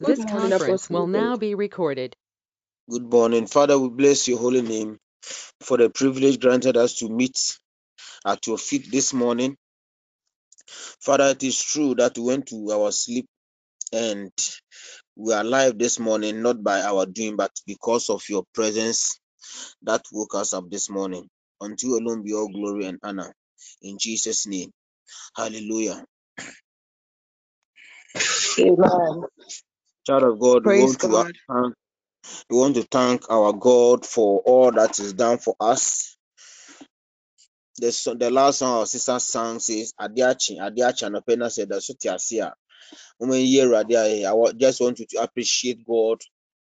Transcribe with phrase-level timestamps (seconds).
[0.00, 2.16] This conference will now be recorded.
[2.90, 3.46] Good morning.
[3.46, 4.98] Father, we bless your holy name
[5.60, 7.58] for the privilege granted us to meet
[8.26, 9.56] at your feet this morning.
[11.00, 13.26] Father, it is true that we went to our sleep
[13.92, 14.32] and
[15.16, 19.20] we are alive this morning, not by our doing, but because of your presence
[19.82, 21.28] that woke us up this morning.
[21.60, 23.34] Unto you alone be all glory and honor.
[23.82, 24.70] In Jesus' name.
[25.36, 26.04] Hallelujah.
[28.60, 29.24] Amen.
[30.10, 31.26] Child of God, we want to God.
[31.48, 31.74] thank
[32.50, 36.16] we want to thank our God for all that is done for us.
[37.78, 42.22] The, the last song our sister sang says, Adiachi, Adiachi, and Opena said, That's what
[42.30, 42.48] you.
[43.18, 46.18] Woman, year, Adia, I just want you to appreciate God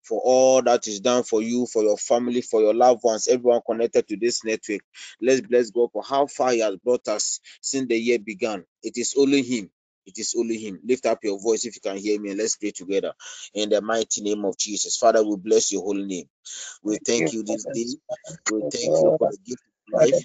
[0.03, 3.61] for all that is done for you, for your family, for your loved ones, everyone
[3.65, 4.81] connected to this network.
[5.23, 8.65] Let's bless God for how far He has brought us since the year began.
[8.83, 9.70] It is only Him.
[10.07, 10.81] It is only Him.
[10.85, 13.15] Lift up your voice if you can hear me and let's pray together
[13.55, 14.97] in the mighty name of Jesus.
[14.99, 16.28] Father, we bless your holy name.
[16.83, 17.87] We Thank you this day.
[18.48, 19.62] We thank you for the gift
[19.95, 20.20] of life.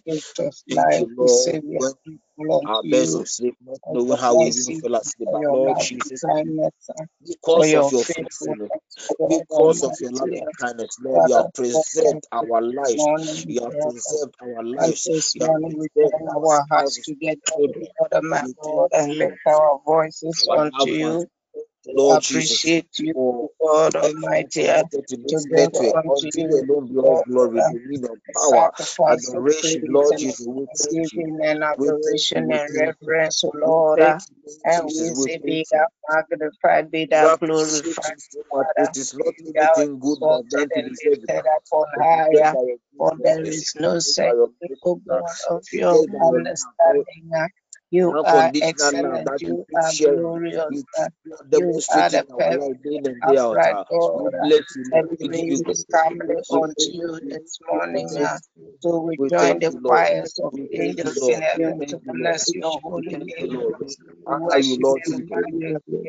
[0.70, 1.94] Thank you, Lord.
[2.40, 4.48] Say we are When grateful unto our best you of sleep, not knowing how we
[4.52, 6.26] even feel asleep, but Lord Jesus,
[7.00, 7.06] uh,
[7.54, 8.72] for because of your faithfulness,
[9.28, 13.09] because of your loving kindness, Lord, you have preserved our lives.
[13.48, 15.09] You have preserved our lives.
[15.34, 17.88] You have we preserved our hearts spouses, together, children.
[18.00, 21.30] Lord, my We thank God, and lift our voices unto you
[21.88, 25.97] Lord Jesus, appreciate you, for God Almighty, connected to this network.
[25.97, 28.72] unto you you, alone be all glory, dominion, power,
[29.09, 29.85] adoration.
[29.89, 31.23] Lord Jesus, we thank you.
[31.23, 32.44] thanksgiving and We thank you.
[32.44, 34.02] adoration and reverence, O Lord.
[34.02, 34.17] you,
[34.66, 35.16] And we Jesus.
[35.16, 38.67] Say, Be thou magnified, be thou glorified, you so much.
[38.75, 41.45] Father, It is not anything good exalted done to and deserve it.
[41.55, 42.55] up on It is just higher.
[42.97, 44.80] For there is no It is by your second, grace.
[44.85, 46.41] O God, of your just by your
[46.85, 47.05] love.
[47.05, 47.31] understanding.
[47.92, 50.66] You are excellent, that you are glorious.
[50.70, 51.08] You uh,
[51.59, 53.59] you are the perfect life day in and day out.
[53.62, 53.84] upright uh.
[53.92, 54.52] God, uh,
[54.92, 58.09] and we We you lift this family We unto you this morning.
[58.81, 62.19] so we join the choirs of angels in heaven to Lord.
[62.19, 63.52] bless your holy name.
[63.52, 63.75] Lord.
[64.28, 65.30] Honor you, Lord and Jesus.
[65.30, 66.08] magnify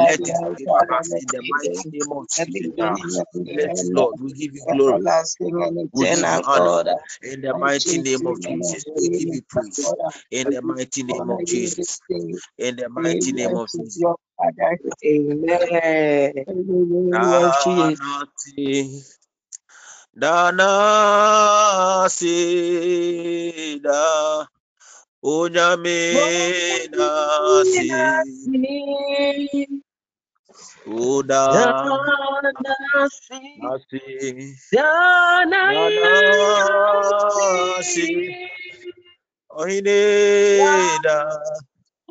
[0.00, 3.24] Let the it favor us in the mighty name of Jesus.
[3.32, 5.06] the Let Lord, we give you glory.
[5.92, 8.86] We give you honor in the mighty name of Jesus.
[9.00, 9.94] We give you praise
[10.30, 12.00] in the mighty name of Jesus.
[12.58, 14.04] In the mighty name of Jesus.
[14.36, 14.78] Father.
[15.04, 16.32] Amen.
[17.12, 19.04] Danasi,
[20.18, 22.34] danasi,
[23.82, 24.46] da,
[25.22, 27.90] onyame nasi,
[30.86, 31.44] uda
[32.62, 33.40] nasi,
[34.72, 36.08] danasi,
[39.50, 39.98] ohine
[41.04, 41.16] da.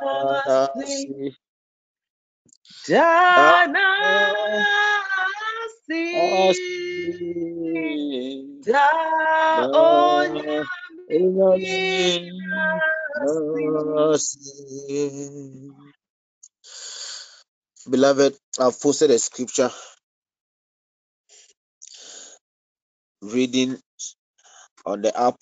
[0.00, 1.34] Danasi,
[3.36, 3.84] Danasi,
[8.64, 8.88] Da
[17.90, 19.70] Beloved, I've posted a scripture.
[23.22, 23.78] Reading
[24.86, 25.36] on the app,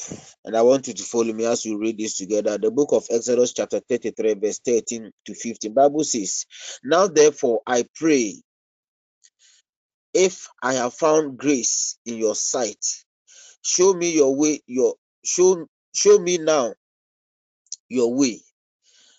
[0.44, 2.58] and I want you to follow me as we read this together.
[2.58, 5.74] The book of Exodus, chapter 33, verse 13 to 15.
[5.74, 6.46] Bible says,
[6.84, 8.34] Now therefore I pray,
[10.12, 12.84] if I have found grace in your sight,
[13.62, 14.94] show me your way, your
[15.24, 16.74] show show me now
[17.88, 18.40] your way,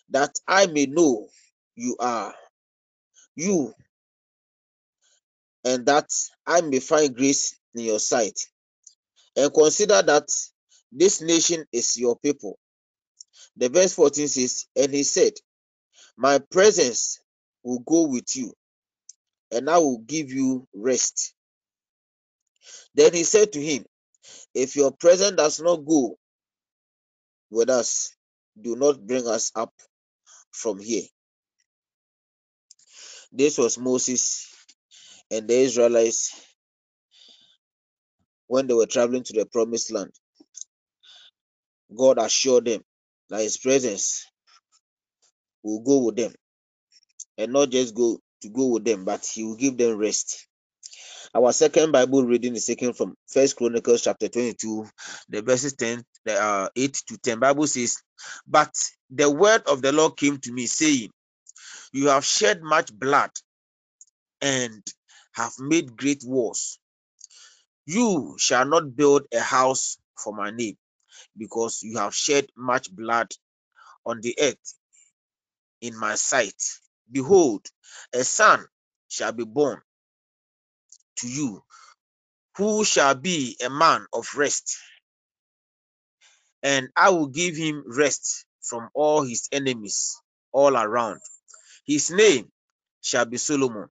[0.10, 1.28] that I may know
[1.76, 2.34] you are
[3.36, 3.74] you,
[5.66, 6.10] and that
[6.46, 8.40] I may find grace in your sight.
[9.38, 10.28] And consider that
[10.92, 12.60] this nation is your people.
[13.58, 15.34] The verse 14 says, And he said,
[16.18, 17.22] My presence
[17.64, 18.54] will go with you,
[19.52, 21.34] and I will give you rest.
[22.96, 23.86] Then he said to him,
[24.54, 26.18] If your presence does not go
[27.52, 28.16] with us,
[28.62, 29.74] do not bring us up
[30.52, 31.04] from here.
[33.32, 34.48] This was Moses
[35.32, 36.36] and the Israelites
[38.52, 40.12] when they were traveling to the promised land.
[41.98, 42.82] God assured them
[43.30, 44.26] that His presence
[45.64, 46.34] will go with them
[47.38, 50.48] and not just go to go with them, but He will give them rest.
[51.36, 54.88] Our second Bible reading is taken from First Chronicles chapter 22,
[55.30, 57.40] the verses 10, uh, 8 to 10.
[57.40, 57.98] Bible says,
[58.48, 58.74] But
[59.12, 61.12] the word of the Lord came to me, saying,
[61.94, 63.32] You have shed much blood
[64.42, 64.84] and
[65.34, 66.81] have made great wars.
[67.86, 70.78] You shall not build a house for my name,
[71.38, 73.34] because you have shed much blood
[74.06, 74.76] on the earth
[75.82, 76.62] in my sight.
[77.12, 77.68] Behold,
[78.14, 78.66] a son
[79.10, 79.82] shall be born
[81.18, 81.64] to you,
[82.58, 84.78] who shall be a man of rest,
[86.64, 90.18] and I will give him rest from all his enemies
[90.52, 91.22] all around.
[91.86, 92.52] His name
[93.02, 93.90] shall be Solomon,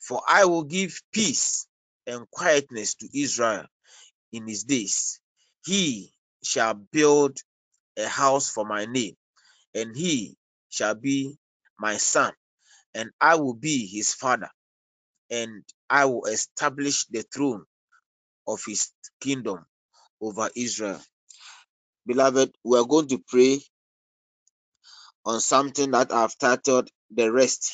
[0.00, 1.66] for I will give peace
[2.06, 3.66] and quietness to Israel
[4.32, 5.20] in his days.
[5.66, 6.12] He
[6.44, 7.38] shall build
[7.98, 9.14] a house for my name,
[9.74, 10.36] and he
[10.70, 11.36] shall be
[11.78, 12.32] my son,
[12.94, 14.50] and I will be his father,
[15.30, 17.64] and I will establish the throne
[18.48, 18.90] of his
[19.20, 19.64] kingdom
[20.20, 21.00] over Israel.
[22.06, 23.60] Beloved, we are going to pray
[25.26, 27.72] on something that I've titled The Rest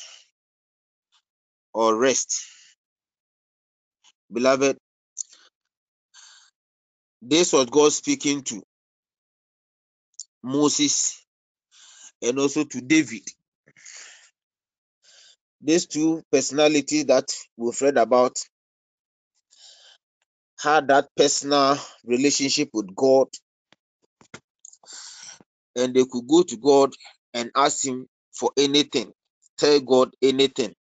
[1.73, 2.43] or Rest.
[4.31, 4.77] Beloved,
[7.21, 8.63] this was God speaking to
[10.43, 11.25] Moses
[12.21, 13.23] and also to David.
[15.61, 18.37] These two personalities that we've read about
[20.61, 23.27] had that personal relationship with God
[25.77, 26.93] and they could go to God
[27.33, 29.13] and ask Him for anything,
[29.57, 30.75] tell God anything,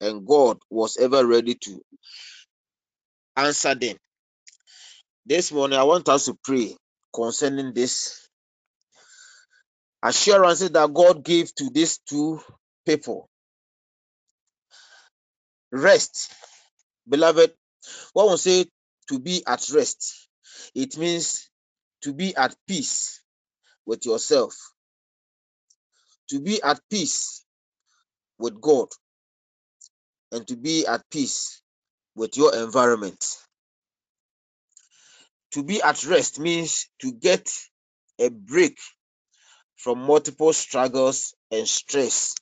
[0.00, 1.80] and God was ever ready to
[3.36, 3.96] answer them.
[5.26, 6.76] This morning, I want us to pray
[7.14, 8.28] concerning this
[10.02, 12.40] assurances that God gave to these two
[12.86, 13.28] people.
[15.72, 16.32] Rest,
[17.08, 17.52] beloved.
[18.12, 18.66] What we say
[19.10, 20.28] to be at rest,
[20.74, 21.48] it means
[22.02, 23.22] to be at peace
[23.86, 24.54] with yourself,
[26.30, 27.44] to be at peace
[28.38, 28.88] with God,
[30.32, 31.62] and to be at peace
[32.16, 33.24] with your environment.
[35.52, 37.50] To be at rest means to get
[38.18, 38.78] a break
[39.76, 42.34] from multiple struggles and stress.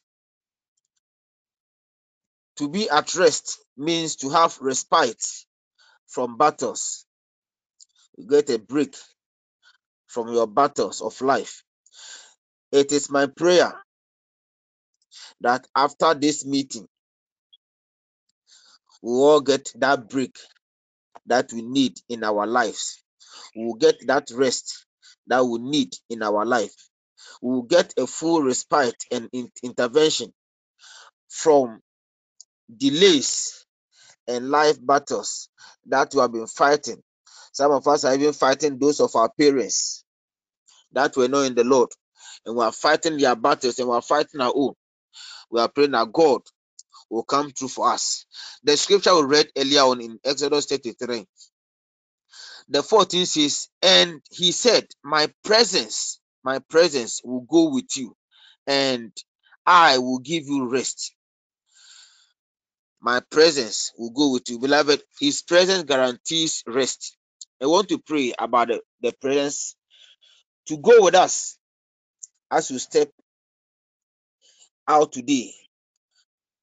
[2.58, 5.24] To be at rest means to have respite
[6.06, 7.04] from battles.
[8.16, 8.96] You get a break
[10.06, 11.64] from your battles of life.
[12.72, 13.74] It is my prayer
[15.40, 16.86] that after this meeting,
[19.04, 20.38] we all get that break
[21.26, 23.02] that we need in our lives.
[23.56, 24.86] We will get that rest
[25.26, 26.74] that we need in our life.
[27.42, 30.32] We will get a full respite and in intervention
[31.28, 31.80] from
[32.76, 33.66] delays
[34.28, 35.50] and life battles
[35.86, 37.02] that we have been fighting.
[37.52, 40.04] Some of us are even fighting those of our parents
[40.92, 41.90] that were not in the Lord.
[42.46, 44.74] And we are fighting their battles and we are fighting our own.
[45.50, 46.42] We are praying that God
[47.14, 48.26] will come through for us.
[48.64, 51.26] The scripture we read earlier on in Exodus 33,
[52.68, 58.16] the 14 says, And he said, My presence, my presence will go with you,
[58.66, 59.12] and
[59.66, 61.14] I will give you rest.
[63.02, 64.58] My presence will go with you.
[64.60, 67.16] Beloved, his presence guarantees rest.
[67.62, 69.76] I want to pray about the, the presence
[70.68, 71.58] to go with us
[72.50, 73.10] as we step
[74.88, 75.52] out today,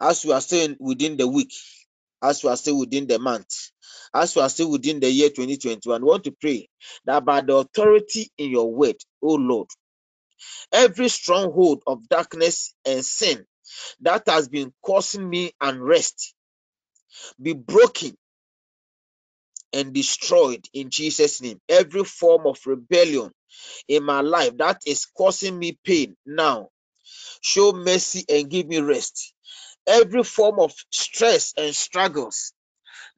[0.01, 1.53] as we are staying within the week,
[2.23, 3.71] as we are still within the month,
[4.15, 6.01] as we are still within the year 2021.
[6.03, 6.69] We want to pray
[7.05, 9.69] that by the authority in your word, oh Lord,
[10.73, 13.45] every stronghold of darkness and sin
[14.01, 16.33] that has been causing me unrest
[17.41, 18.15] be broken
[19.73, 21.59] and destroyed in Jesus' name.
[21.69, 23.31] Every form of rebellion
[23.87, 26.69] in my life that is causing me pain now,
[27.41, 29.33] show mercy and give me rest.
[29.91, 32.53] Every form of stress and struggles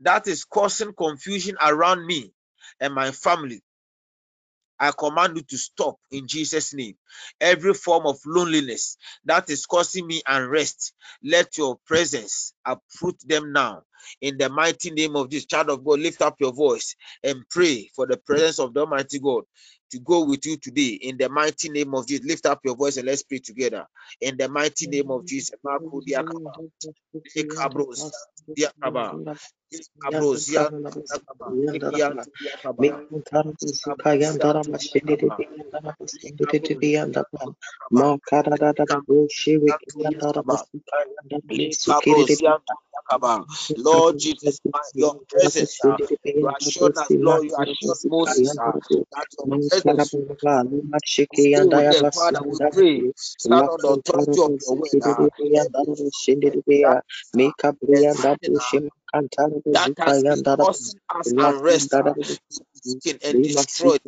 [0.02, 2.34] that is causing confusion around me
[2.82, 3.62] and my family,
[4.80, 6.96] I command you to stop in Jesus' name.
[7.42, 13.84] Every form of loneliness that is causing me unrest, let your presence uproot them now.
[14.22, 17.90] In the mighty name of this child of God, lift up your voice and pray
[17.96, 19.44] for the presence of the Almighty God
[19.92, 21.00] to go with you today.
[21.02, 23.86] In the mighty name of Jesus, lift up your voice and let's pray together.
[24.22, 25.52] In the mighty name of Jesus,
[43.78, 44.60] Lord Jesus,
[44.96, 45.98] your presence, uh,
[46.34, 46.48] you
[46.98, 47.54] us, Lord, you
[48.06, 48.72] Moses uh,
[49.12, 50.16] that your presence
[51.54, 52.06] stay with them.
[52.14, 54.92] Father, we pray, stand on the authority of your word.
[55.04, 55.30] Uh,
[59.74, 61.60] that has been causing us
[61.96, 62.14] uh,
[63.24, 64.02] and destroyed.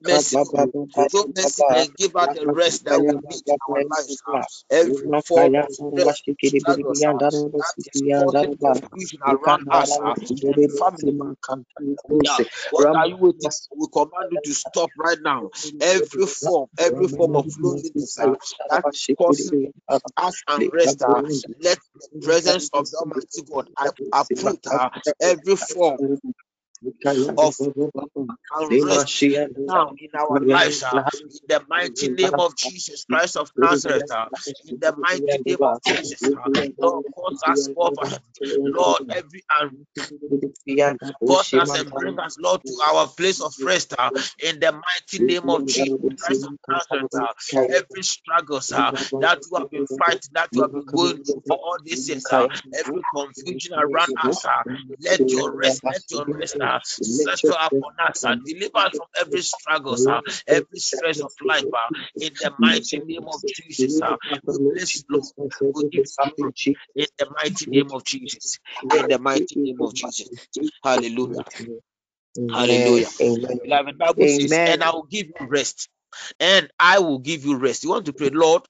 [0.00, 0.36] Mercy,
[1.10, 4.22] show mercy and give us the rest that we need in our lives.
[4.70, 6.22] Every form of stress,
[6.66, 6.76] that
[8.22, 10.14] causing confusion around us uh,
[10.78, 11.18] family.
[12.70, 13.50] What are you waiting?
[13.76, 15.50] We command you to stop right now.
[15.80, 18.34] Every form, every form of loneliness uh,
[18.70, 18.84] that
[19.18, 19.52] causes
[20.16, 21.02] us unrest.
[21.02, 21.22] Uh,
[21.62, 24.66] let the presence of the Almighty God uproot
[25.20, 25.98] every form
[27.36, 27.54] of
[28.56, 29.08] unrest
[29.66, 31.02] now in our lives, uh,
[31.40, 34.26] in the mighty name of Jesus Christ of Nazareth, uh,
[34.66, 36.48] in the mighty name of Jesus, uh,
[36.80, 38.18] Lord, cause us over,
[38.74, 39.72] Lord, every un-
[41.26, 44.10] cause us and bring us, Lord, to our place of rest, uh,
[44.42, 47.34] in the mighty name of Jesus Christ of Nazareth, uh,
[47.76, 51.56] every struggles uh, that you have been fighting, that you have been going through for
[51.58, 52.46] all these years, uh,
[52.78, 54.64] every confusion around us, uh,
[55.00, 59.42] let your rest, let your rest, uh, settle upon us, uh, deliver us from every
[59.42, 64.02] struggle, uh, every stress of life, uh, in the mighty name of Jesus.
[64.46, 65.26] We bless you, Lord.
[65.74, 66.52] We give you
[66.96, 68.60] in the mighty name of Jesus.
[68.90, 70.30] In the mighty name of Jesus.
[70.84, 71.44] Hallelujah.
[72.52, 73.10] Hallelujah.
[73.62, 75.88] Beloved, Bible says, and I will give you rest.
[76.40, 77.84] And I will give you rest.
[77.84, 78.62] You want to pray, Lord,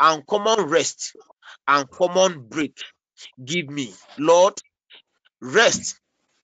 [0.00, 1.16] And uncommon rest,
[1.68, 2.78] and uncommon break.
[3.44, 4.54] Give me, Lord,
[5.42, 6.00] rest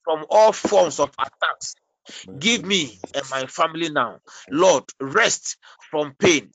[0.09, 1.75] from all forms of attacks.
[2.39, 5.59] Give me and my family now, Lord, rest
[5.91, 6.51] from pain,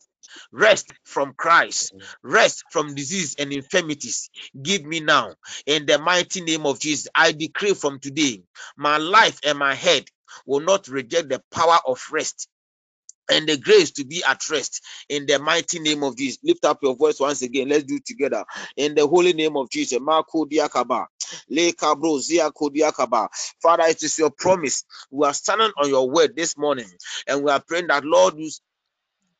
[0.52, 1.94] rest from Christ,
[2.24, 4.32] rest from disease and infirmities.
[4.64, 5.36] Give me now,
[5.68, 7.10] in the mighty name of Jesus.
[7.16, 8.44] I decree from today,
[8.78, 10.06] my life and my head
[10.48, 12.50] will not reject the power of rest
[13.32, 16.40] and the grace to be at rest in the mighty name of Jesus.
[16.44, 17.70] Lift up your voice once again.
[17.70, 18.46] Let's do it together
[18.78, 20.00] in the holy name of Jesus.
[22.72, 23.30] Diakaba.
[23.62, 24.86] Father, it is your promise.
[25.12, 26.88] We are standing on your word this morning
[27.28, 28.36] and we are praying that Lord,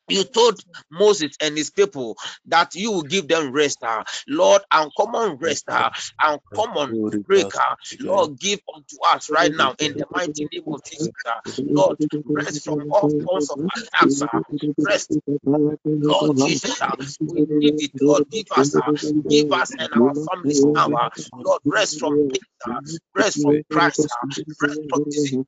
[0.08, 5.36] you told Moses and his people that you will give them rest, uh, Lord, uncommon
[5.38, 5.90] rest, ah,
[6.22, 6.94] uh, uncommon
[7.26, 11.10] break, uh, Lord, give unto us right now in the mighty name of Jesus,
[11.74, 11.98] Lord,
[12.34, 14.22] rest from all forms of attacks,
[14.82, 15.18] rest,
[16.02, 16.82] Lord Jesus,
[17.26, 18.76] we need it, Lord, give us,
[19.28, 20.90] give us and our families now,
[21.44, 22.40] Lord, rest from pain,
[23.16, 24.06] rest from Christ,
[24.62, 25.38] rest from disease,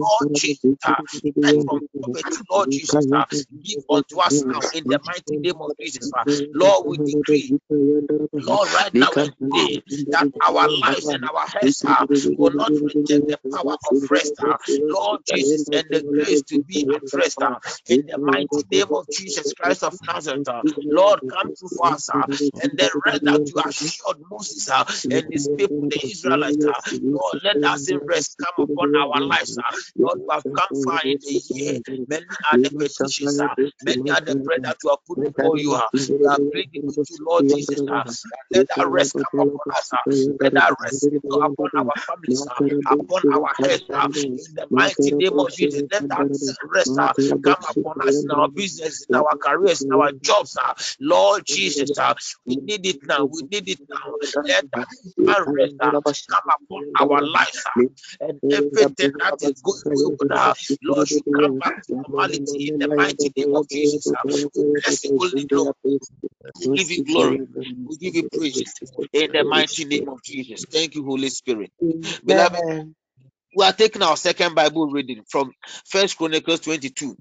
[0.00, 0.58] Lord Jesus,
[1.42, 3.26] rest from poverty, Lord Jesus, uh,
[3.64, 6.10] give unto us now in the mighty name of Jesus.
[6.16, 7.54] Uh, Lord, we decree,
[8.38, 13.28] Lord, right now and today, that our lives and our health uh, will not reject
[13.28, 14.34] the power of rest.
[14.40, 14.56] Uh,
[14.88, 19.08] Lord Jesus, and the grace to be at rest uh, in the mighty name of
[19.10, 20.48] Jesus Christ of Nazareth.
[20.48, 22.26] Uh, Lord, come for us uh,
[22.62, 26.66] and the rest that you assured Moses uh, and his people, the Israelites.
[26.66, 26.80] Uh,
[27.12, 29.58] Lord, let us in rest come upon our lives.
[29.58, 31.80] Uh, Lord, we have come far in the year.
[32.08, 35.78] Many are many are the prayer that you have put before you.
[36.18, 37.80] We are pleading with you, Lord Jesus.
[38.52, 39.90] Let that rest upon us.
[40.40, 42.46] Let that rest upon our families,
[42.86, 43.82] upon our heads.
[43.90, 46.28] In the mighty name of Jesus, let that
[46.72, 46.98] rest
[47.44, 50.56] come upon us in our business, in our careers, in our jobs.
[51.00, 51.98] Lord Jesus,
[52.46, 53.24] we need it now.
[53.26, 54.14] We need it now.
[54.44, 54.88] Let that
[55.46, 55.74] rest
[56.28, 57.64] come upon our lives
[58.20, 60.54] and everything that is going on.
[60.82, 64.12] Lord, you come back to normality in the mighty name of Jesus.
[64.12, 65.76] Uh, we bless you, Holy Lord.
[66.60, 67.42] We give you glory.
[67.86, 68.62] We give you praise
[69.12, 70.66] in the mighty name of Jesus.
[70.72, 71.72] Thank you, Holy Spirit.
[72.24, 72.62] Beloved,
[73.56, 75.52] we are taking our second Bible reading from
[75.88, 77.16] First Chronicles 22.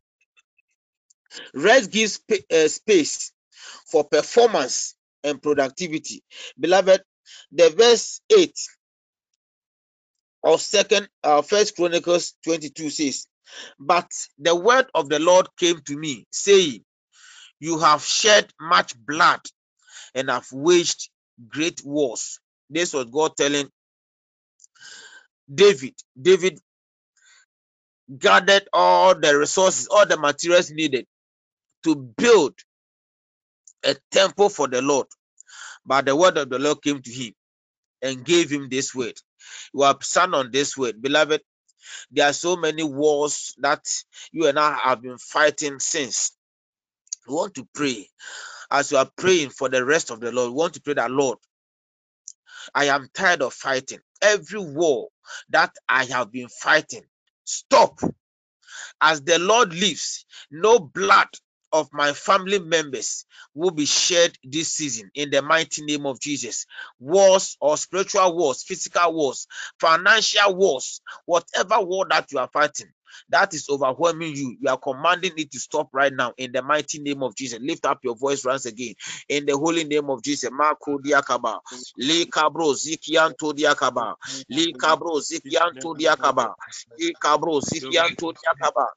[1.56, 2.20] Rest gives
[2.52, 3.34] uh, space
[3.92, 6.24] for performance and productivity.
[6.60, 7.02] Beloved,
[7.52, 8.54] the verse 8
[10.46, 13.28] of second uh, first chronicles 22 says
[13.80, 16.82] but the word of the lord came to me saying
[17.60, 19.42] you have shed much blood
[20.16, 21.10] and have waged
[21.50, 22.40] great wars.
[22.70, 23.70] This was god telling
[25.54, 25.96] david.
[26.22, 26.60] David
[28.20, 31.06] gathered all the resources all the materials needed
[31.84, 32.56] to build
[33.86, 35.08] a temple for the lord.
[35.86, 37.34] But the word of the lord came to him
[38.02, 39.16] and gave him this word.
[39.74, 41.42] You have stand on this word, beloved.
[42.12, 43.86] There are so many wars that
[44.32, 46.34] you and I have been fighting since.
[47.28, 48.10] We want to pray
[48.72, 50.52] as you are praying for the rest of the Lord.
[50.52, 51.40] We want to pray that, Lord,
[52.76, 54.00] I am tired of fighting.
[54.22, 55.10] Every war
[55.50, 57.04] that I have been fighting,
[57.46, 58.00] stop.
[59.02, 61.28] As the Lord lives, no blood
[61.74, 63.26] of my family members
[63.56, 66.68] will be shared this season in the mighty name of Jesus.
[67.00, 69.48] Wars or spiritual wars, physical wars,
[69.80, 72.92] financial wars, whatever war that you are fighting,
[73.30, 74.58] that is overwhelming you.
[74.62, 77.60] You are commanding it to stop right now in the mighty name of Jesus.
[77.62, 78.96] Lift up your voice once again
[79.30, 80.50] in the holy name of Jesus.
[80.52, 81.60] Marco diakaba,
[81.98, 84.16] li kabro zikianto diakaba,
[84.50, 86.54] li kabro zikianto diakaba,
[86.98, 88.88] li kabro zikianto diakaba.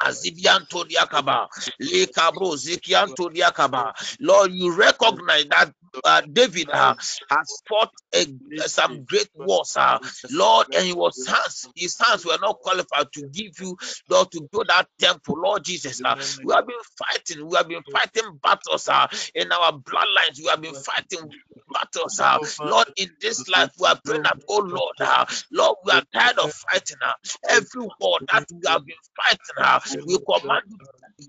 [0.00, 1.48] Azibianto diakaba,
[1.80, 3.94] li kabro zikianto diakaba.
[4.20, 5.72] Lord, you recognize that
[6.04, 6.94] uh, David uh,
[7.30, 8.26] has fought a,
[8.66, 9.98] some great wars, uh,
[10.30, 13.76] Lord, and he was hands, his hands were not qualified to give you,
[14.10, 16.00] Lord, to build that temple, Lord Jesus.
[16.04, 20.46] Uh, we have been fighting, we have been fighting battles uh, in our bloodlines, we
[20.48, 21.30] have been fighting
[21.72, 25.92] battles, uh, Lord, in this life, we are praying that, oh Lord, uh, Lord, we
[25.92, 27.12] are tired of fighting uh,
[27.48, 30.62] every war that we have been fighting, uh, we command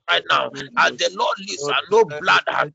[0.10, 2.66] right now, as the Lord lives, uh, no blood uh,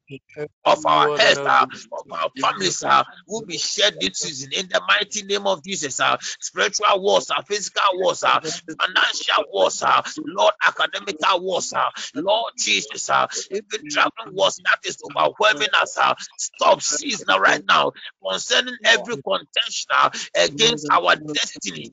[0.67, 4.81] of our heads, uh, of our families uh, will be shed this season in the
[4.88, 6.00] mighty name of Jesus.
[6.00, 8.41] Uh, spiritual wars, uh, physical wars, uh,
[8.81, 14.99] financial wars, uh, Lord, academical wars, uh, Lord Jesus, uh, even traveling wars that is
[15.05, 15.99] overwhelming us.
[15.99, 17.93] Uh, stop, season right now,
[18.26, 21.93] concerning every contention uh, against our destiny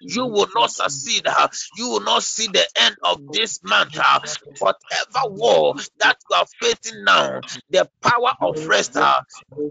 [0.00, 1.26] you will not succeed.
[1.76, 3.96] You will not see the end of this month.
[4.58, 8.96] Whatever war that you are facing now, the power of rest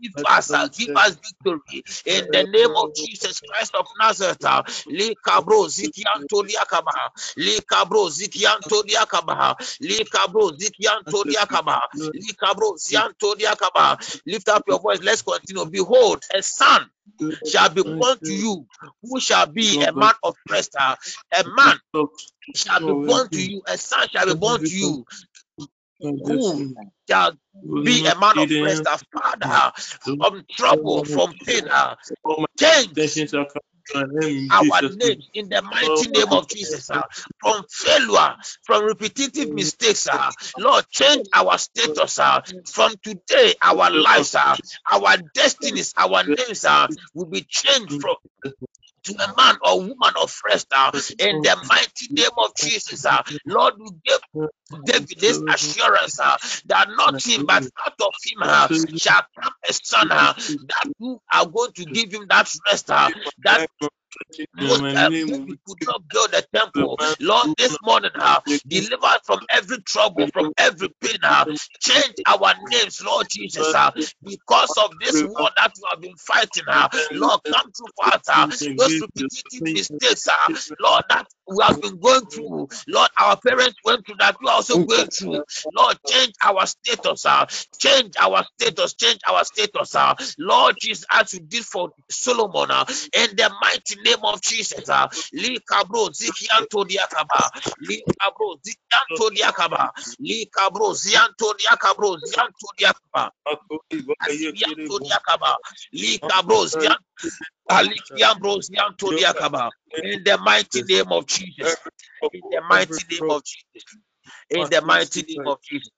[0.01, 4.37] give us, uh, give us victory in the name of Jesus Christ of Nazareth.
[14.25, 14.99] Lift up your voice.
[15.01, 15.65] Let's continue.
[15.65, 16.89] Behold, a son
[17.45, 18.67] shall be born to you,
[19.03, 20.75] who shall be a man of rest.
[20.79, 20.97] A
[21.45, 21.77] man
[22.55, 25.05] shall be born to you, a son shall be born to you,
[26.23, 26.65] who
[27.09, 27.33] shall
[27.83, 29.73] be a man of rest, a father
[30.15, 31.95] from trouble, from pain, uh,
[32.59, 32.89] change
[34.51, 36.89] our names in the mighty name of Jesus.
[36.91, 37.03] Uh,
[37.41, 42.19] from failure, from repetitive mistakes, uh, Lord, change our status.
[42.19, 44.57] Uh, from today, our lives, uh,
[44.91, 48.15] our destinies, our names uh, will be changed from
[49.07, 53.05] to a man or woman of rest uh, in the mighty name of Jesus.
[53.05, 54.19] Uh, Lord, we give
[54.85, 59.73] David this assurance uh, that not him but out of him uh, shall come a
[59.73, 60.33] son uh,
[60.67, 63.11] that you are going to give him that rest uh,
[63.43, 63.63] that
[64.95, 65.09] uh,
[65.67, 66.99] could not build a temple.
[67.19, 71.17] Lord, this morning, uh, deliver from every trouble, from every pain.
[71.23, 71.45] Uh,
[71.81, 73.91] change our names, Lord Jesus, uh,
[74.23, 76.65] because of this war that we have been fighting.
[76.67, 78.21] Uh, Lord, come through for us.
[78.29, 80.49] Uh, those repetitive mistakes, uh,
[80.81, 82.67] Lord, that we have been going through.
[82.87, 84.37] Lord, our parents went through that.
[84.41, 85.43] We are also going through.
[85.77, 87.25] Lord, change our status.
[87.25, 87.45] Uh,
[87.79, 88.95] change our status.
[88.95, 89.95] Change our status.
[89.95, 94.89] Uh, Lord Jesus, as you did for Solomon, uh, in the mighty name of Jesus.
[94.89, 97.51] Uh, Li kabro zikianto diakaba.
[97.81, 99.91] Li kabro zikianto diakaba.
[100.19, 103.31] Li kabro zianto diakabro zianto diakaba.
[104.53, 105.57] Zianto diakaba.
[105.93, 106.97] Li kabro zianto
[110.03, 111.75] in the mighty name of Jesus.
[112.33, 113.85] In the mighty name of Jesus.
[114.51, 115.91] In the mighty name of Jesus.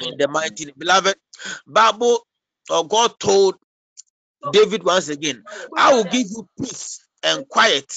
[0.00, 0.74] In the mighty name.
[0.78, 1.16] Beloved,
[1.66, 2.26] Bible
[2.70, 3.56] or God told
[4.52, 5.44] David once again,
[5.76, 7.92] I will give you peace and quiet.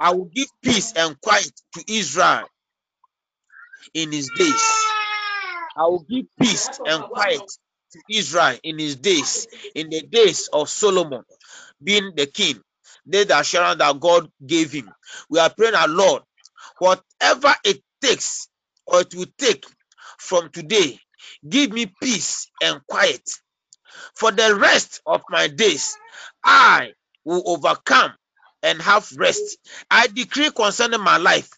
[0.00, 2.46] I will give peace and quiet to Israel
[3.94, 4.64] in his days.
[5.76, 7.42] I will give peace and quiet
[7.92, 11.22] to Israel in his days, in the days of Solomon
[11.82, 12.60] being the king.
[13.06, 14.90] They the assurance that God gave him.
[15.30, 16.22] We are praying our Lord,
[16.78, 18.48] whatever it takes
[18.86, 19.66] or it will take
[20.18, 20.98] from today,
[21.48, 23.22] give me peace and quiet.
[24.14, 25.96] For the rest of my days,
[26.44, 26.92] I
[27.24, 28.12] will overcome
[28.62, 29.58] and have rest.
[29.90, 31.48] I decree concerning my life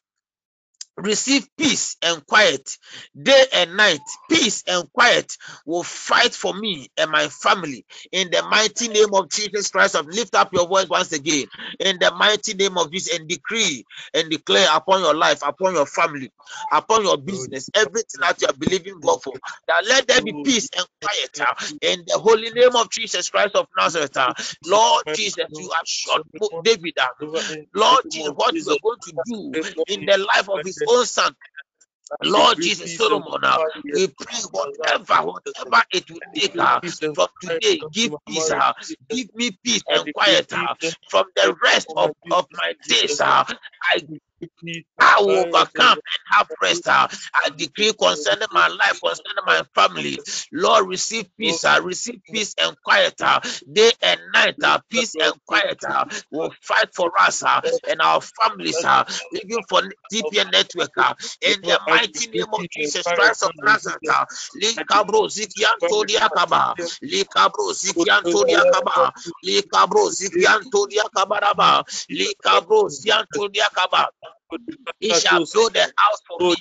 [0.97, 2.79] receive peace and quiet.
[3.21, 7.87] Day and night peace and quiet will fight for me and my family.
[8.13, 11.47] In the mighty name of jesus christ of lift up your voice once again.
[11.81, 15.87] In the mighty name of jesus and decree and declare upon your life upon your
[15.87, 16.31] family
[16.73, 19.35] upon your business everything that you are believing god for
[19.69, 21.41] that let there be peace and quiet
[21.83, 24.17] in the holy name of jesus christ of nazareth.
[24.65, 26.23] Lord jesus you have shot
[26.65, 26.95] david
[27.75, 31.33] lord jesus what you are going to do in the life of his own.
[32.25, 33.61] Lord Jesus Solomon, uh,
[33.93, 36.81] we pray whatever, whatever it will take uh,
[37.15, 38.73] from today, give peace, uh,
[39.11, 40.75] give me peace and quiet uh,
[41.09, 43.21] from the rest of, of my days.
[43.21, 43.45] Uh,
[43.85, 44.01] I
[45.01, 46.89] I will overcome and have rest.
[46.89, 50.19] Uh, I decree concerning my life, concerning my family.
[50.53, 51.65] Lord, receive peace.
[51.65, 53.15] I receive peace and quiet.
[53.21, 53.41] Uh,
[53.73, 58.21] day and night, uh, peace and quiet uh, will fight for us uh, and our
[58.23, 60.93] families, uh, even for TPN Network.
[60.99, 64.01] Uh, in the mighty name of Jesus Christ of Nazareth.
[64.09, 64.25] Uh,
[64.63, 66.77] Likabro Zikianto Diakaba.
[67.05, 69.13] Likabro Zikianto Diakaba.
[69.45, 71.85] Likabro Zikianto Diakabaraba.
[72.11, 74.09] Likabro Zikianto Diakaba.
[75.01, 76.57] He shall build a house for me,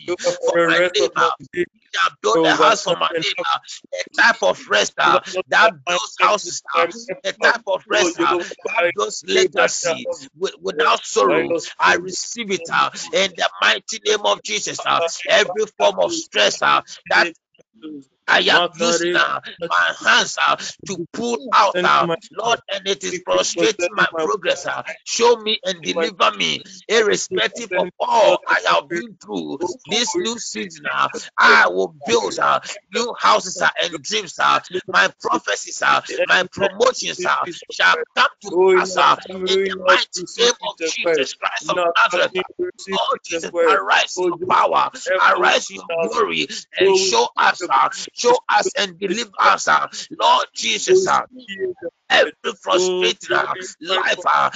[0.46, 1.32] for my neighbor.
[1.54, 3.60] He shall build a house for my neighbor.
[3.94, 6.88] A type of rest uh, that builds houses, uh,
[7.24, 10.08] a type of rest uh, that builds legacy
[10.62, 11.52] without sorrow.
[11.80, 14.86] I receive it uh, in the mighty name of Jesus.
[14.86, 17.30] Uh, every form of stress uh, that
[18.28, 20.58] I am using uh, my hands uh,
[20.88, 24.66] to pull out, uh, Lord, and it is frustrating my progress.
[24.66, 29.60] Uh, show me and deliver me, irrespective of all I have been through
[29.90, 30.86] this new season.
[30.92, 32.62] Uh, I will build uh,
[32.94, 34.40] new houses uh, and dreams.
[34.40, 34.60] Uh,
[34.92, 40.54] my prophecies, uh, my promotions uh, shall come to pass uh, in the mighty name
[40.68, 42.32] of Jesus Christ of Nazareth.
[42.94, 46.48] Oh, Jesus, arise your power, arise your glory,
[46.80, 47.68] and show us.
[47.70, 49.88] Uh, show us and deliver us, uh,
[50.20, 51.08] Lord Jesus.
[51.08, 51.22] Uh,
[52.10, 54.50] every frustrated uh, life, uh,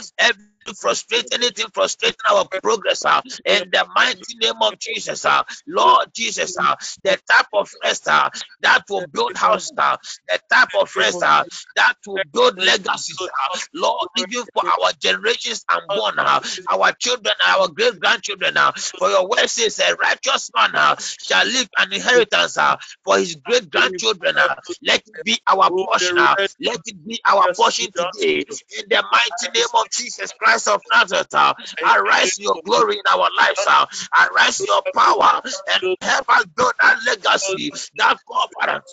[0.69, 6.07] every frustrate anything frustrating our progress uh, in the mighty name of Jesus, uh, Lord
[6.13, 8.29] Jesus, uh, the type of rest uh,
[8.61, 9.97] that will build house, uh,
[10.29, 11.43] the type of rest uh,
[11.75, 17.67] that will build legacies, uh, Lord, even for our generations unborn, uh, our children, our
[17.69, 22.57] great grandchildren, uh, for your word says a righteous man uh, shall leave an inheritance
[22.57, 24.37] uh, for his great grandchildren.
[24.37, 28.45] Uh, let it be our portion, uh, let it be our portion today
[28.77, 30.58] in the mighty name of Jesus Christ.
[30.61, 33.85] Christ of Nazareth, uh, arise your glory in our lives, uh,
[34.31, 35.41] arise your power,
[35.73, 38.85] and help us build that legacy, that covenant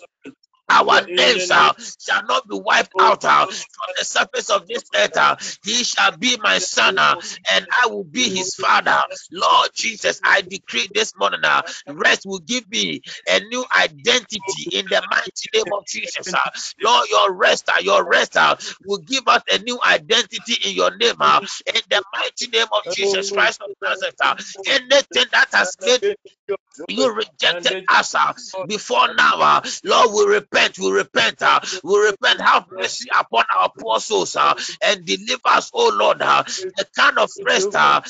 [0.69, 5.17] our names uh, shall not be wiped out uh, from the surface of this earth.
[5.17, 7.15] Uh, he shall be my son, uh,
[7.51, 8.97] and I will be his father.
[9.31, 14.87] Lord Jesus, I decree this morning, uh, rest will give me a new identity in
[14.89, 16.33] the mighty name of Jesus.
[16.33, 16.39] Uh,
[16.83, 20.95] Lord, your rest, uh, your rest uh, will give us a new identity in your
[20.97, 24.15] name, uh, in the mighty name of Jesus Christ of Nazareth.
[24.21, 24.35] Uh,
[24.67, 26.01] anything that has made
[26.89, 28.33] you rejected us uh,
[28.65, 32.41] before now, uh, Lord, we repent repent, we repent, uh, we repent.
[32.41, 36.43] Have mercy upon our poor souls uh, and deliver us, oh Lord, uh,
[36.77, 38.01] the kind of rest uh,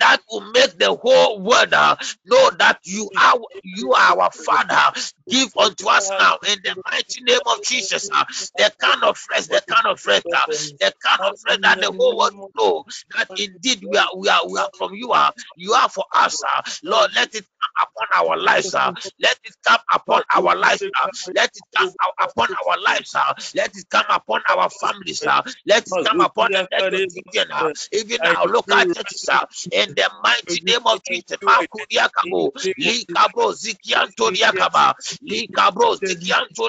[0.00, 5.00] that will make the whole world uh, know that you are you are our Father.
[5.28, 8.24] Give unto us now in the mighty name of Jesus uh,
[8.56, 10.46] the kind of rest, the kind of rest, uh,
[10.80, 12.84] the kind of rest that the whole world know
[13.16, 15.10] that indeed we are we are we are from you.
[15.12, 17.10] Uh, you are for us, uh, Lord.
[17.14, 18.74] Let it come upon our lives.
[18.74, 20.82] Uh, let it come upon our lives.
[21.02, 21.88] Uh, let it come
[22.22, 23.14] upon our lives.
[23.54, 25.24] Let it come upon our families.
[25.66, 27.04] Let it come upon the network,
[27.52, 29.30] uh, even our local churches.
[29.72, 31.38] In the mighty name of Jesus.
[31.46, 34.94] Makudiakabo, Likabo, Zikianto Diakaba,
[35.28, 36.68] Likabro, Zikianto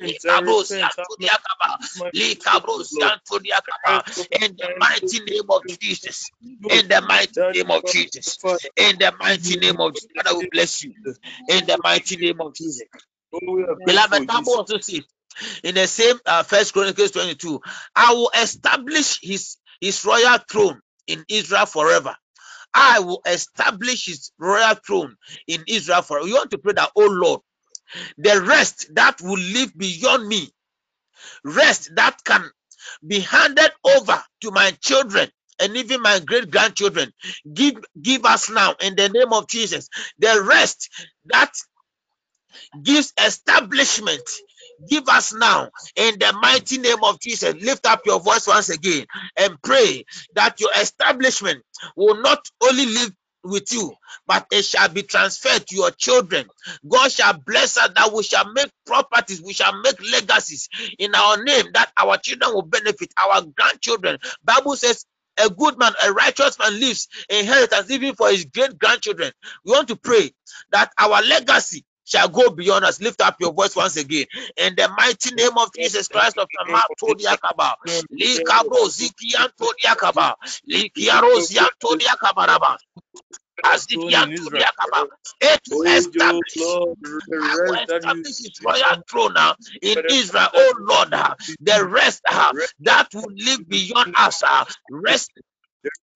[0.00, 0.14] In
[4.58, 6.32] the mighty name of Jesus.
[6.70, 8.38] In the mighty name of Jesus.
[8.76, 10.10] In the mighty name of Jesus.
[10.16, 10.94] Father, we bless you.
[11.48, 12.88] In the mighty name of Jesus.
[13.84, 15.02] Beloved, Bible also says
[15.64, 17.60] in the same uh, First Chronicles 22,
[17.96, 22.16] I will establish his his royal throne in Israel forever.
[22.74, 25.16] I will establish his royal throne
[25.48, 26.28] in Israel forever.
[26.28, 27.42] You want to pray that, oh Lord,
[28.18, 30.50] the rest that will live beyond me,
[31.44, 32.44] rest that can
[33.06, 37.12] be handed over to my children and even my great grandchildren.
[37.52, 40.90] Give give us now in the name of Jesus the rest
[41.26, 41.52] that
[42.82, 44.22] gives establishment.
[44.88, 47.54] Give us now in the mighty name of Jesus.
[47.62, 49.06] Lift up your voice once again
[49.38, 51.62] and pray that your establishment
[51.96, 53.12] will not only live
[53.44, 53.92] with you,
[54.26, 56.46] but it shall be transferred to your children.
[56.88, 61.42] God shall bless us that we shall make properties, we shall make legacies in our
[61.42, 64.18] name that our children will benefit, our grandchildren.
[64.44, 65.06] Bible says
[65.42, 69.32] a good man, a righteous man lives inheritance even for his great grandchildren.
[69.64, 70.32] We want to pray
[70.72, 73.00] that our legacy shall go beyond us.
[73.02, 74.26] Lift up your voice once again.
[74.58, 77.74] In the mighty name of Jesus Christ of Namatodiakaba.
[78.20, 80.36] Likabro Zikiantodiakaba.
[80.70, 82.78] Likiaro Ziantodiakabaraba.
[83.64, 85.06] As the Yantodiakaba.
[85.42, 86.78] It will establish.
[87.66, 90.48] To establish his royal throne now in Israel.
[90.54, 94.42] Oh Lord, uh, the rest uh, that will live beyond us.
[94.42, 95.30] Are rest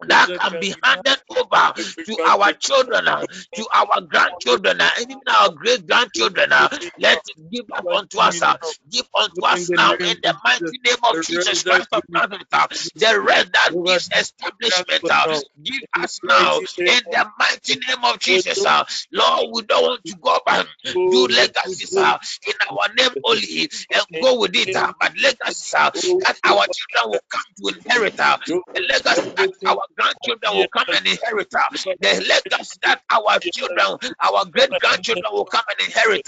[0.02, 5.50] that can be handed over to our children, uh, to our grandchildren, uh, even our
[5.50, 6.52] great grandchildren.
[6.52, 8.56] Uh, let it give up unto us, uh,
[8.90, 12.46] give unto us now in the mighty name of Jesus Christ of Nazareth.
[12.52, 12.66] Uh.
[12.96, 15.26] The rest that gives establishment, uh,
[15.62, 18.64] give us now in the mighty name of Jesus.
[19.12, 20.66] Lord, we don't want to go back
[21.10, 21.96] do legacies
[22.46, 25.72] in our name only and go with it, but legacies
[26.24, 30.86] that our children will come to inherit, the legacy that our grandchildren uh, will come
[30.96, 31.50] and inherit
[32.00, 36.22] the legacy that our children, our great grandchildren will come and inherit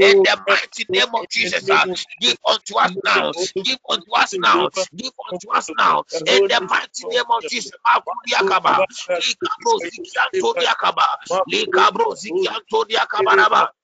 [0.00, 1.68] in the oh, mighty name of Jesus.
[1.70, 1.86] Uh,
[2.20, 7.06] give unto us now, give unto us now, give unto us now in the mighty
[7.10, 7.72] name of Jesus.
[11.50, 13.83] Likabro zikianto diakaba Asibianto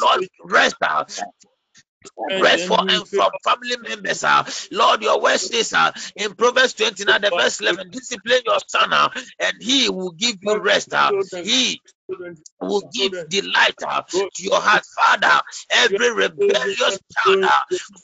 [0.00, 0.76] Lord, rest
[2.40, 4.24] Rest for and from family members.
[4.24, 8.92] Uh, Lord, your word says uh, in Proverbs 29, the verse 11, discipline your son,
[8.92, 9.10] uh,
[9.40, 10.94] and he will give you rest.
[10.94, 11.12] Uh,
[11.42, 11.80] he
[12.60, 14.02] will give delight uh,
[14.34, 15.40] to your heart, Father.
[15.70, 17.44] Every rebellious child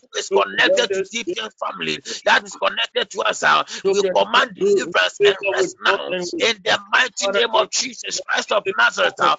[0.00, 5.20] who is connected to DPN family, that is connected to us, uh, we command deliverance
[5.24, 5.98] and rest now
[6.38, 9.14] in the mighty name of Jesus Christ of Nazareth.
[9.20, 9.36] Uh,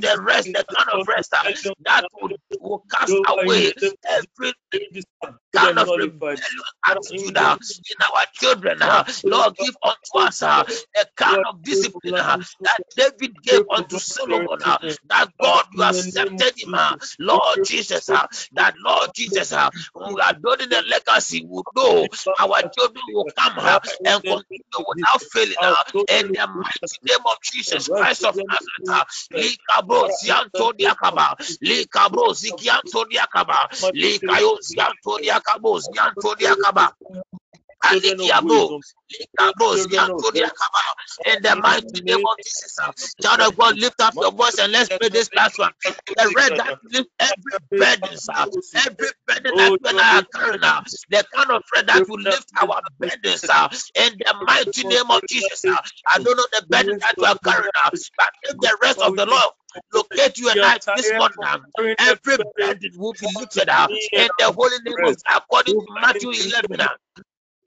[0.00, 1.30] the rest, the kind of rest
[1.84, 3.72] that will, will cast away
[4.08, 4.52] every
[5.54, 5.92] kind of
[6.86, 7.56] attitude uh,
[7.90, 8.78] in our children.
[8.82, 10.64] Uh, Lord, give unto us uh,
[11.00, 14.58] a kind of discipline uh, that David gave unto Solomon.
[14.64, 16.74] Uh, that God, you accepted him.
[16.74, 19.70] Uh, Lord Jesus, uh, that Lord Jesus, uh,
[20.04, 21.46] we are building a legacy.
[21.48, 22.08] We know
[22.38, 25.56] our children will come uh, and continue without failing.
[25.62, 25.74] Uh,
[26.08, 28.88] in the mighty name of Jesus Christ of Nazareth.
[28.88, 35.39] Uh, Likabro Zianto Diakaba, Likabro Zikianto Diakaba, Likayo Zianto Diakabo,
[41.26, 42.78] In the mighty name of Jesus.
[42.82, 45.72] Uh, child of God, lift up your voice and let's pray this last one.
[46.16, 48.32] The red that lift every burden, sir.
[48.36, 50.84] Uh, every burden that we are carrying, up.
[51.10, 53.44] the kind of red that will lift our burdens
[53.94, 55.64] in the mighty name of Jesus.
[56.06, 57.72] I don't know the burden that you are carrying,
[58.16, 59.52] but if the rest of the Lord
[59.92, 61.64] locate you and I this morning.
[61.98, 66.88] Every burden will be lifted up in the holy name of according to Matthew 11.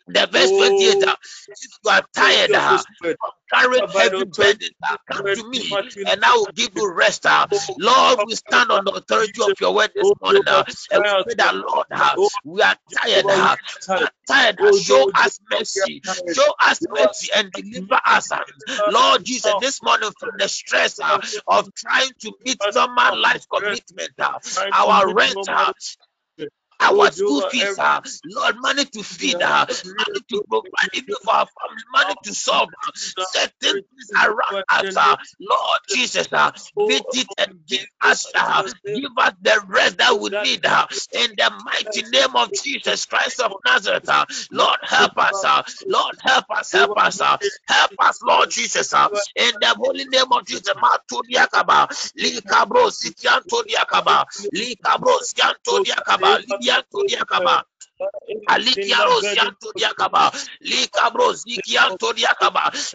[0.07, 1.15] The verse 28, uh,
[1.61, 2.83] if you are tired uh,
[3.23, 7.25] of carrying heavy burden, uh, come to me and I will give you rest.
[7.25, 7.47] Uh.
[7.79, 11.35] Lord, we stand on the authority of your word this morning uh, and we pray
[11.37, 11.87] that, Lord,
[12.45, 13.27] we are tired.
[13.95, 14.59] We are tired.
[14.75, 16.01] Show us mercy.
[16.27, 18.29] Show us mercy and deliver us.
[18.85, 20.99] Lord Jesus, this morning from the stress
[21.47, 24.11] of trying to meet normal life commitment,
[24.71, 25.49] our rent,
[26.79, 31.47] our school fees, uh, Lord, money to feed, uh, money to provide, even for our
[31.47, 36.51] family, money to solve uh, certain things around us, uh, Lord Jesus, uh,
[36.85, 41.51] visit and give us, uh, give us the rest that we need, uh, in the
[41.65, 46.71] mighty name of Jesus Christ of Nazareth, uh, Lord, help us, uh, Lord, help us,
[46.71, 51.87] help us, uh, help us, Lord Jesus, uh, in the holy name of Jesus, Matodiakaba,
[52.19, 55.19] Likabro, Sitiantodiakaba, Likabro,
[56.63, 57.65] dia, um dia acabar.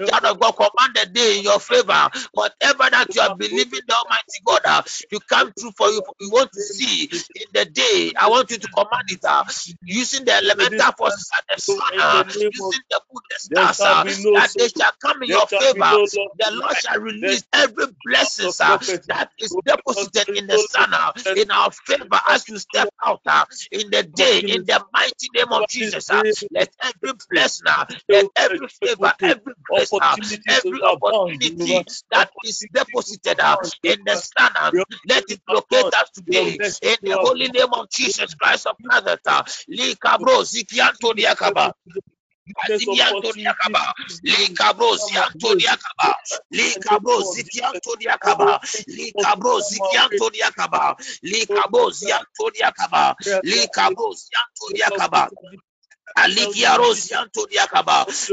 [0.06, 2.10] Child of God, command the day in your favor.
[2.32, 6.30] Whatever that you are believing the Almighty God uh, to come true for you, you
[6.30, 8.12] want to see in the day.
[8.18, 9.44] I want you to command it uh,
[9.84, 14.68] using the elemental forces and the sun, uh, using the the stars, uh, that they
[14.68, 16.00] shall come in your favor.
[16.38, 21.50] The Lord shall release every blessing uh, that is deposited in the sun uh, in
[21.50, 25.66] our favor as you step out uh, in the day in the mighty name of
[25.68, 26.10] Jesus.
[26.10, 26.22] Uh,
[26.54, 30.16] let every blessing, uh, let every favor, every grace, uh,
[30.48, 34.72] every opportunity that is deposited uh, in the sun, uh,
[35.08, 36.58] let it locate us today.
[36.82, 39.20] in the holy name of Jesus Christ of Nazareth.
[39.26, 39.42] Uh,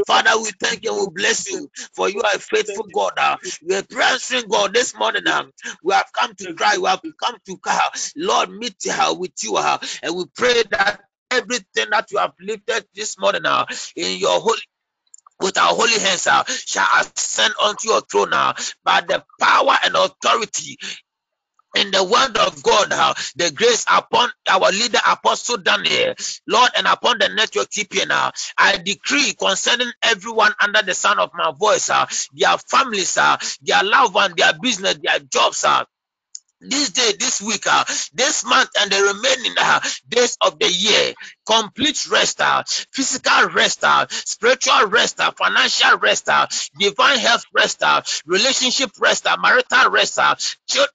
[0.07, 3.13] Father, we thank you, we bless you, for you are a faithful God.
[3.17, 5.27] Uh, we are answering God this morning.
[5.27, 5.43] Uh,
[5.83, 7.79] we have come to cry, we have come to cry.
[8.17, 11.01] Lord, meet her with you, uh, and we pray that
[11.35, 14.61] everything that you have lifted this morning uh, in your holy
[15.41, 19.95] with our holy hands uh, shall ascend unto your throne uh, by the power and
[19.95, 20.77] authority
[21.75, 26.13] in the word of God, uh, the grace upon our leader Apostle Daniel,
[26.47, 28.11] Lord, and upon the network TPN.
[28.11, 33.37] Uh, I decree concerning everyone under the sound of my voice, uh, their families, uh,
[33.61, 35.85] their loved one, their business, their jobs, uh,
[36.61, 41.13] this day, this week, uh, this month, and the remaining uh, days of the year,
[41.45, 42.63] complete rest, uh,
[42.93, 46.47] physical rest, uh, spiritual rest, uh, financial rest, uh,
[46.79, 50.35] divine health rest, uh, relationship rest, uh, marital rest, uh,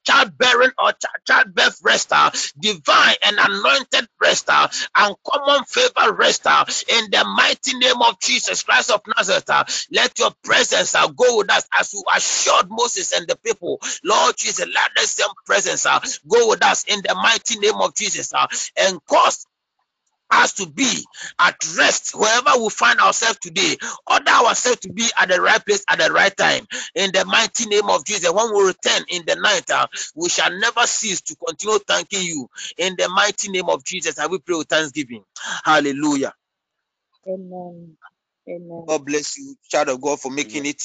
[0.05, 4.67] childbearing or ch- childbirth rest, uh, divine and anointed rest, uh,
[4.97, 9.49] and common favor rest, uh, in the mighty name of Jesus Christ of Nazareth.
[9.91, 13.79] Let your presence uh, go with us as you assured Moses and the people.
[14.03, 17.95] Lord Jesus, let the same presence uh, go with us in the mighty name of
[17.95, 18.47] Jesus uh,
[18.79, 19.45] and cause
[20.31, 21.05] us to be
[21.39, 23.77] at rest wherever we find ourselves today,
[24.09, 26.67] order ourselves to be at the right place at the right time.
[26.95, 30.51] In the mighty name of Jesus, when we return in the night, uh, we shall
[30.51, 32.47] never cease to continue thanking you.
[32.77, 35.23] In the mighty name of Jesus, I will pray with thanksgiving.
[35.65, 36.33] Hallelujah.
[37.27, 37.97] Amen.
[38.49, 38.87] Amen.
[38.87, 40.81] God bless you, child of God, for making it.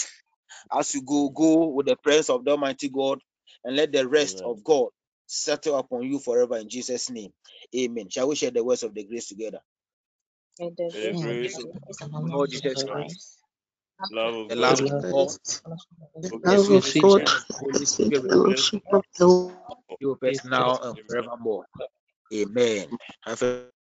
[0.73, 3.21] As you go, go with the presence of the Almighty God
[3.65, 4.45] and let the rest Amen.
[4.45, 4.89] of God
[5.27, 7.33] settle upon you forever in Jesus' name.
[7.77, 8.09] Amen.
[8.09, 9.61] Shall we share the words of the grace together?
[10.59, 11.65] May the The grace grace of
[12.03, 13.39] of our Lord Lord Jesus Jesus Christ, Christ,
[14.11, 15.31] love of the God, love of God,
[16.23, 19.59] the love of God, of the Holy Spirit fellowship of the
[20.01, 21.67] be with now and forevermore.
[22.33, 22.89] Amen.
[23.25, 23.67] Have a